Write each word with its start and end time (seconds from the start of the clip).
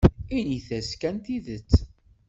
Init-as 0.37 0.91
kan 1.01 1.15
tidet. 1.25 1.71